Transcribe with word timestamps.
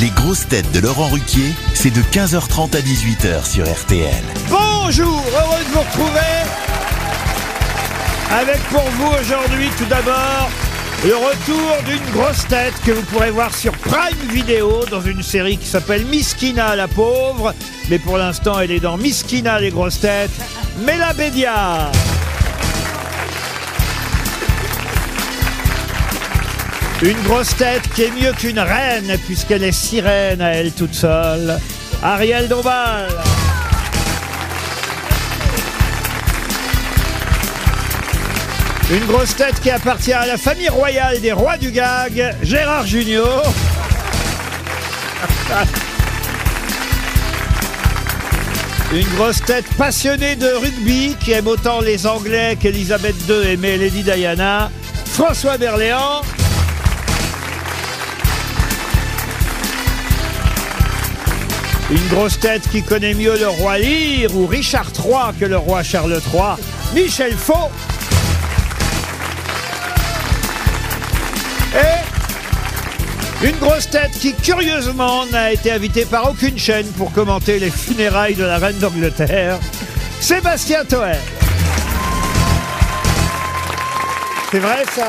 Les 0.00 0.10
grosses 0.10 0.46
têtes 0.46 0.70
de 0.70 0.78
Laurent 0.78 1.08
Ruquier, 1.08 1.52
c'est 1.74 1.90
de 1.90 2.00
15h30 2.00 2.76
à 2.76 2.80
18h 2.80 3.44
sur 3.44 3.64
RTL. 3.68 4.22
Bonjour, 4.48 5.08
heureux 5.08 5.64
de 5.64 5.72
vous 5.72 5.80
retrouver. 5.80 6.20
Avec 8.30 8.58
pour 8.70 8.82
vous 8.82 9.10
aujourd'hui 9.20 9.68
tout 9.76 9.86
d'abord 9.86 10.50
le 11.04 11.16
retour 11.16 11.82
d'une 11.84 12.12
grosse 12.12 12.46
tête 12.46 12.74
que 12.84 12.92
vous 12.92 13.02
pourrez 13.02 13.32
voir 13.32 13.52
sur 13.52 13.72
Prime 13.72 14.28
Video 14.30 14.84
dans 14.88 15.00
une 15.00 15.22
série 15.22 15.56
qui 15.56 15.66
s'appelle 15.66 16.04
Miskina 16.06 16.76
la 16.76 16.86
pauvre. 16.86 17.52
Mais 17.90 17.98
pour 17.98 18.18
l'instant 18.18 18.60
elle 18.60 18.70
est 18.70 18.80
dans 18.80 18.98
Miskina 18.98 19.58
les 19.58 19.70
grosses 19.70 20.00
têtes. 20.00 20.30
Mela 20.86 21.12
Bédia. 21.12 21.90
Une 27.00 27.22
grosse 27.22 27.54
tête 27.54 27.88
qui 27.94 28.02
est 28.02 28.10
mieux 28.10 28.32
qu'une 28.32 28.58
reine 28.58 29.16
puisqu'elle 29.24 29.62
est 29.62 29.70
sirène 29.70 30.40
à 30.40 30.48
elle 30.54 30.72
toute 30.72 30.94
seule. 30.94 31.56
Ariel 32.02 32.48
Dombal. 32.48 33.06
Une 38.90 39.04
grosse 39.06 39.36
tête 39.36 39.60
qui 39.60 39.70
appartient 39.70 40.12
à 40.12 40.26
la 40.26 40.36
famille 40.36 40.68
royale 40.68 41.20
des 41.20 41.30
rois 41.30 41.56
du 41.56 41.70
gag, 41.70 42.34
Gérard 42.42 42.84
Junior. 42.86 43.44
Une 48.92 49.06
grosse 49.14 49.42
tête 49.42 49.66
passionnée 49.76 50.34
de 50.34 50.48
rugby 50.48 51.14
qui 51.20 51.30
aime 51.30 51.46
autant 51.46 51.80
les 51.80 52.08
Anglais 52.08 52.56
qu'Elisabeth 52.60 53.14
II 53.28 53.52
aimait 53.52 53.76
Lady 53.76 54.02
Diana, 54.02 54.70
François 55.04 55.58
Berléand. 55.58 56.22
Une 61.90 62.08
grosse 62.08 62.38
tête 62.38 62.68
qui 62.70 62.82
connaît 62.82 63.14
mieux 63.14 63.38
le 63.38 63.48
roi 63.48 63.78
Lear 63.78 64.34
ou 64.34 64.46
Richard 64.46 64.90
III 64.94 65.34
que 65.40 65.46
le 65.46 65.56
roi 65.56 65.82
Charles 65.82 66.20
III, 66.32 66.56
Michel 66.94 67.32
Faux. 67.34 67.70
Et 71.74 73.46
une 73.46 73.56
grosse 73.56 73.88
tête 73.88 74.10
qui, 74.12 74.34
curieusement, 74.34 75.24
n'a 75.26 75.52
été 75.52 75.72
invitée 75.72 76.04
par 76.04 76.28
aucune 76.30 76.58
chaîne 76.58 76.86
pour 76.98 77.10
commenter 77.12 77.58
les 77.58 77.70
funérailles 77.70 78.34
de 78.34 78.44
la 78.44 78.58
reine 78.58 78.78
d'Angleterre, 78.78 79.58
Sébastien 80.20 80.84
Toer. 80.84 81.16
C'est 84.50 84.58
vrai 84.58 84.84
ça? 84.94 85.08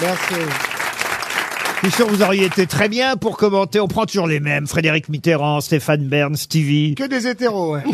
Merci. 0.00 0.71
Je 1.82 1.88
suis 1.88 1.96
sûr 1.96 2.06
que 2.06 2.12
vous 2.12 2.22
auriez 2.22 2.44
été 2.44 2.68
très 2.68 2.88
bien 2.88 3.16
pour 3.16 3.36
commenter. 3.36 3.80
On 3.80 3.88
prend 3.88 4.06
toujours 4.06 4.28
les 4.28 4.38
mêmes. 4.38 4.68
Frédéric 4.68 5.08
Mitterrand, 5.08 5.60
Stéphane 5.60 6.06
Bern, 6.06 6.36
Stevie. 6.36 6.94
Que 6.94 7.08
des 7.08 7.26
hétéros, 7.26 7.74
ouais. 7.74 7.82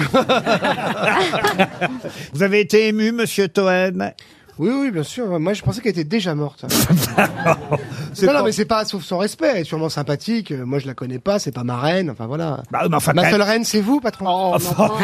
Vous 2.35 2.43
avez 2.43 2.61
été 2.61 2.89
ému, 2.89 3.13
monsieur 3.13 3.49
Toen? 3.49 4.13
Oui, 4.59 4.71
oui, 4.73 4.91
bien 4.91 5.03
sûr. 5.03 5.39
Moi, 5.39 5.53
je 5.53 5.63
pensais 5.63 5.81
qu'elle 5.81 5.93
était 5.93 6.05
déjà 6.05 6.35
morte. 6.35 6.65
C'est 6.69 8.27
non, 8.27 8.33
pas- 8.33 8.39
non, 8.39 8.45
mais 8.45 8.53
c'est 8.53 8.65
pas 8.65 8.85
sauf 8.85 9.03
son 9.03 9.19
respect. 9.19 9.51
Elle 9.55 9.61
est 9.61 9.65
sûrement 9.65 9.89
sympathique. 9.89 10.53
Euh, 10.53 10.65
Moi, 10.65 10.79
je 10.79 10.87
la 10.87 10.95
connais 10.95 11.19
pas. 11.19 11.39
C'est 11.39 11.53
pas 11.53 11.65
ma 11.65 11.79
reine. 11.79 12.11
Enfin, 12.11 12.27
voilà. 12.27 12.63
Bah, 12.71 12.87
mais 12.89 12.97
enfin, 12.97 13.13
Ma 13.13 13.25
quand 13.25 13.31
seule 13.31 13.43
reine, 13.43 13.65
c'est 13.65 13.81
vous, 13.81 14.01
patron. 14.01 14.55
Oh, 14.55 14.57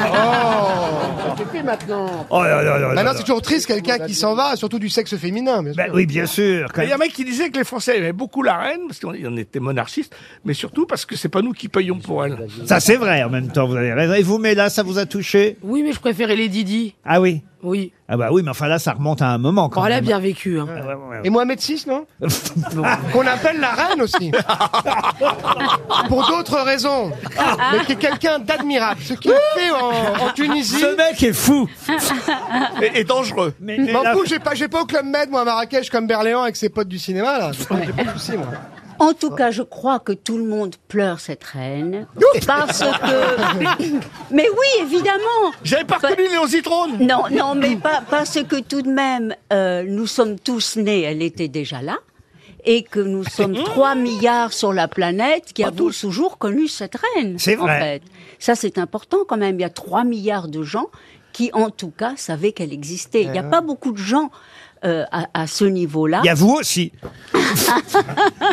maintenant. 1.64 2.26
Oh 2.30 2.42
là 2.42 2.62
là 2.62 2.78
là 2.78 2.94
là 2.94 3.02
non, 3.02 3.02
là. 3.10 3.14
c'est 3.16 3.22
toujours 3.22 3.42
triste, 3.42 3.66
quelqu'un 3.66 3.98
qui 3.98 4.14
s'en 4.14 4.34
va, 4.34 4.56
surtout 4.56 4.78
du 4.78 4.88
sexe 4.88 5.16
féminin, 5.16 5.62
bien 5.62 5.72
sûr. 5.72 5.82
Ben 5.82 5.90
oui, 5.94 6.06
bien 6.06 6.26
sûr. 6.26 6.68
quand 6.72 6.82
Il 6.82 6.88
y 6.88 6.92
a 6.92 6.94
un 6.94 6.98
mec 6.98 7.12
qui 7.12 7.24
disait 7.24 7.50
que 7.50 7.58
les 7.58 7.64
Français 7.64 7.98
aimaient 7.98 8.12
beaucoup 8.12 8.42
la 8.42 8.56
reine, 8.56 8.80
parce 8.86 9.00
qu'on 9.00 9.14
on 9.14 9.36
était 9.36 9.60
monarchistes, 9.60 10.14
mais 10.44 10.54
surtout 10.54 10.86
parce 10.86 11.04
que 11.06 11.16
c'est 11.16 11.28
pas 11.28 11.42
nous 11.42 11.52
qui 11.52 11.68
payons 11.68 11.98
pour 11.98 12.24
elle. 12.24 12.46
Ça, 12.66 12.80
c'est 12.80 12.96
vrai 12.96 13.22
en 13.22 13.30
même 13.30 13.48
temps. 13.48 13.66
Vous 13.66 13.76
avez 13.76 13.92
raison. 13.92 14.14
Et 14.14 14.22
vous, 14.22 14.38
mais 14.38 14.54
là, 14.54 14.68
ça 14.68 14.82
vous 14.82 14.98
a 14.98 15.06
touché? 15.06 15.56
Oui, 15.62 15.82
mais 15.82 15.92
je 15.92 16.00
préférais 16.00 16.36
les 16.36 16.48
Didi. 16.48 16.94
Ah 17.04 17.20
oui. 17.20 17.42
Oui. 17.64 17.92
Ah 18.08 18.16
bah 18.16 18.28
oui, 18.30 18.42
mais 18.44 18.50
enfin 18.50 18.68
là, 18.68 18.78
ça 18.78 18.92
remonte 18.92 19.22
à 19.22 19.28
un 19.28 19.38
moment 19.38 19.68
quand 19.68 19.80
Oh, 19.82 19.86
elle 19.86 19.92
a 19.92 19.96
même. 19.96 20.04
bien 20.04 20.18
vécu. 20.18 20.60
Hein. 20.60 20.66
Ouais. 20.68 21.20
Et 21.24 21.30
Mohamed 21.30 21.58
VI, 21.58 21.84
non 21.88 22.04
Qu'on 23.12 23.26
appelle 23.26 23.58
la 23.60 23.70
reine 23.72 24.02
aussi. 24.02 24.30
Pour 26.08 26.26
d'autres 26.26 26.60
raisons. 26.60 27.10
Mais 27.72 27.84
qui 27.86 27.92
est 27.92 27.96
quelqu'un 27.96 28.38
d'admirable. 28.38 29.00
Ce 29.02 29.14
qu'il 29.14 29.32
fait 29.56 29.70
en, 29.70 30.26
en 30.26 30.30
Tunisie. 30.34 30.78
Ce 30.78 30.96
mec 30.96 31.22
est 31.22 31.32
fou. 31.32 31.68
Et, 32.82 33.00
et 33.00 33.04
dangereux. 33.04 33.54
Mais, 33.60 33.78
mais 33.78 33.92
M'en 33.92 34.02
la- 34.02 34.12
fous, 34.12 34.24
j'ai 34.26 34.38
pas, 34.38 34.54
j'ai 34.54 34.68
pas 34.68 34.82
au 34.82 34.86
Club 34.86 35.06
Med, 35.06 35.30
moi, 35.30 35.40
à 35.42 35.44
Marrakech, 35.44 35.88
comme 35.90 36.06
Berléand 36.06 36.42
avec 36.42 36.56
ses 36.56 36.68
potes 36.68 36.88
du 36.88 36.98
cinéma, 36.98 37.38
là. 37.38 37.50
J'ai 37.52 37.92
pas 37.92 38.04
de 38.04 38.10
soucis, 38.18 38.36
moi. 38.36 38.46
En 39.04 39.12
tout 39.12 39.30
cas, 39.30 39.50
je 39.50 39.62
crois 39.62 39.98
que 39.98 40.12
tout 40.12 40.38
le 40.38 40.44
monde 40.44 40.76
pleure 40.88 41.20
cette 41.20 41.44
reine. 41.44 42.06
Parce 42.46 42.80
que. 42.80 43.84
Mais 44.30 44.46
oui, 44.48 44.82
évidemment 44.82 45.52
J'avais 45.62 45.84
pas 45.84 45.96
reconnu 45.96 46.26
Léon 46.30 46.46
Zitrone 46.46 46.98
Non, 47.00 47.24
non, 47.30 47.54
mais 47.54 47.76
pas, 47.76 48.02
parce 48.08 48.42
que 48.42 48.60
tout 48.60 48.80
de 48.80 48.90
même, 48.90 49.34
euh, 49.52 49.84
nous 49.86 50.06
sommes 50.06 50.38
tous 50.38 50.76
nés, 50.76 51.02
elle 51.02 51.22
était 51.22 51.48
déjà 51.48 51.82
là. 51.82 51.98
Et 52.64 52.82
que 52.82 53.00
nous 53.00 53.24
sommes 53.24 53.54
3 53.62 53.94
milliards 53.94 54.54
sur 54.54 54.72
la 54.72 54.88
planète 54.88 55.52
qui 55.52 55.62
avons 55.64 55.90
toujours 55.90 56.38
connu 56.38 56.66
cette 56.66 56.96
reine. 56.96 57.38
C'est 57.38 57.58
en 57.58 57.64
vrai. 57.64 57.78
fait. 57.78 58.02
Ça, 58.38 58.54
c'est 58.54 58.78
important 58.78 59.18
quand 59.28 59.36
même. 59.36 59.56
Il 59.58 59.62
y 59.62 59.66
a 59.66 59.70
3 59.70 60.04
milliards 60.04 60.48
de 60.48 60.62
gens 60.62 60.86
qui, 61.34 61.50
en 61.52 61.68
tout 61.68 61.90
cas, 61.90 62.14
savaient 62.16 62.52
qu'elle 62.52 62.72
existait. 62.72 63.22
Il 63.22 63.32
n'y 63.32 63.38
a 63.38 63.42
pas 63.42 63.60
beaucoup 63.60 63.92
de 63.92 63.98
gens 63.98 64.30
euh, 64.84 65.04
à, 65.10 65.28
à 65.32 65.46
ce 65.46 65.64
niveau-là. 65.64 66.20
Il 66.24 66.26
y 66.26 66.30
a 66.30 66.34
vous 66.34 66.54
aussi. 66.54 66.92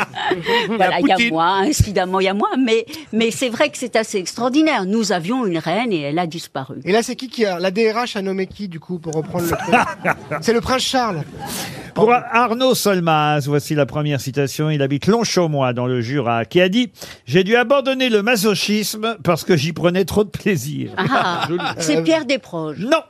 Voilà, 0.67 0.99
il 0.99 1.07
y 1.07 1.11
a 1.11 1.29
moi, 1.29 1.63
évidemment, 1.67 2.19
il 2.19 2.25
y 2.25 2.29
a 2.29 2.33
moi, 2.33 2.49
mais, 2.57 2.85
mais 3.13 3.31
c'est 3.31 3.49
vrai 3.49 3.69
que 3.69 3.77
c'est 3.77 3.95
assez 3.95 4.17
extraordinaire. 4.17 4.85
Nous 4.85 5.11
avions 5.11 5.45
une 5.45 5.57
reine 5.57 5.91
et 5.91 6.01
elle 6.01 6.19
a 6.19 6.27
disparu. 6.27 6.79
Et 6.85 6.91
là, 6.91 7.03
c'est 7.03 7.15
qui 7.15 7.29
qui 7.29 7.45
a, 7.45 7.59
la 7.59 7.71
DRH 7.71 8.15
a 8.15 8.21
nommé 8.21 8.47
qui, 8.47 8.67
du 8.67 8.79
coup, 8.79 8.99
pour 8.99 9.13
reprendre 9.13 9.45
le 9.45 9.51
truc? 9.51 10.15
C'est 10.41 10.53
le 10.53 10.61
prince 10.61 10.83
Charles. 10.83 11.23
Pour 11.93 12.11
Arnaud 12.11 12.73
Solmaz, 12.73 13.47
voici 13.47 13.75
la 13.75 13.85
première 13.85 14.21
citation. 14.21 14.69
Il 14.69 14.81
habite 14.81 15.07
Longchaumois 15.07 15.73
dans 15.73 15.87
le 15.87 16.01
Jura, 16.01 16.45
qui 16.45 16.61
a 16.61 16.69
dit 16.69 16.91
«J'ai 17.25 17.43
dû 17.43 17.55
abandonner 17.55 18.09
le 18.09 18.21
masochisme 18.21 19.17
parce 19.23 19.43
que 19.43 19.57
j'y 19.57 19.73
prenais 19.73 20.05
trop 20.05 20.23
de 20.23 20.29
plaisir. 20.29 20.91
Ah, 20.97 21.47
c'est 21.77 22.01
Pierre 22.03 22.25
Desproges. 22.25 22.79
Non 22.79 23.01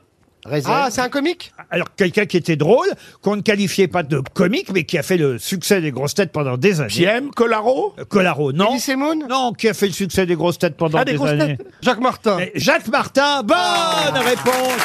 Ah, 0.66 0.88
c'est 0.90 1.02
un 1.02 1.10
comique? 1.10 1.54
alors 1.70 1.88
quelqu'un 1.96 2.26
qui 2.26 2.36
était 2.38 2.56
drôle, 2.56 2.88
qu'on 3.22 3.36
ne 3.36 3.42
qualifiait 3.42 3.88
pas 3.88 4.04
de 4.04 4.22
comique, 4.34 4.72
mais 4.74 4.84
qui 4.84 4.98
a 4.98 5.04
fait 5.04 5.18
le 5.18 5.38
succès 5.38 5.82
des 5.82 5.92
grosses 5.92 6.16
têtes 6.16 6.32
pendant 6.32 6.58
des 6.58 6.82
années. 6.82 6.90
JM, 6.90 7.30
Colaro 7.32 7.94
Euh, 8.00 8.06
Colaro, 8.06 8.52
non. 8.52 8.72
Elie 8.72 8.80
Semoun 8.80 9.26
Non, 9.30 9.54
qui 9.54 9.70
a 9.70 9.74
fait 9.74 9.88
le 9.88 9.94
succès 9.94 10.26
des 10.26 10.36
grosses 10.36 10.58
têtes 10.58 10.76
pendant 10.78 10.98
Ah, 11.00 11.06
des 11.06 11.12
des 11.12 11.18
grosses 11.18 11.30
années. 11.30 11.58
têtes. 11.58 11.68
Jacques 11.82 12.00
Martin. 12.02 12.40
Jacques 12.56 12.88
Martin, 12.88 13.44
bonne 13.44 14.18
réponse. 14.24 14.82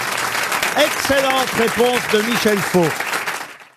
Excellente 0.77 1.51
réponse 1.59 2.01
de 2.13 2.19
Michel 2.31 2.59
Faux. 2.59 2.85